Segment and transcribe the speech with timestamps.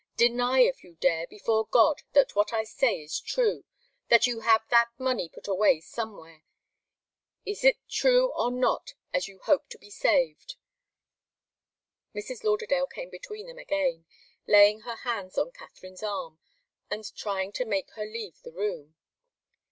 [0.17, 3.65] Deny, if you dare, before God, that what I say is true
[4.09, 6.41] that you have that money put away somewhere.
[7.45, 10.55] Is it true, or not, as you hope to be saved?"
[12.15, 12.43] Mrs.
[12.43, 14.07] Lauderdale came between them again,
[14.47, 16.39] laying her hands on Katharine's arm
[16.89, 18.95] and trying to make her leave the room.